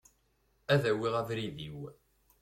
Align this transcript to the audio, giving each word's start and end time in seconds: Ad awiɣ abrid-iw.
Ad 0.73 0.83
awiɣ 0.91 1.13
abrid-iw. 1.21 1.79